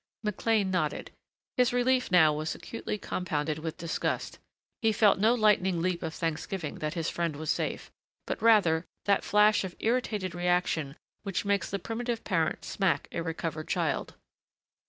McLean 0.23 0.71
nodded. 0.71 1.11
His 1.57 1.71
relief 1.71 2.09
now 2.09 2.33
was 2.33 2.55
acutely 2.55 2.97
compounded 2.97 3.59
with 3.59 3.77
disgust. 3.77 4.39
He 4.81 4.91
felt 4.91 5.19
no 5.19 5.35
lightning 5.35 5.79
leap 5.79 6.01
of 6.01 6.15
thanksgiving 6.15 6.79
that 6.79 6.95
his 6.95 7.07
friend 7.11 7.35
was 7.35 7.51
safe, 7.51 7.91
but 8.25 8.41
rather 8.41 8.87
that 9.05 9.23
flash 9.23 9.63
of 9.63 9.75
irritated 9.77 10.33
reaction 10.33 10.95
which 11.21 11.45
makes 11.45 11.69
the 11.69 11.77
primitive 11.77 12.23
parent 12.23 12.65
smack 12.65 13.09
a 13.11 13.21
recovered 13.21 13.67
child. 13.67 14.15